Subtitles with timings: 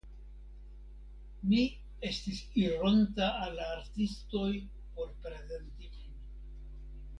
[1.49, 1.59] Mi
[2.09, 4.49] estis ironta al la artistoj
[4.97, 6.19] por prezenti min.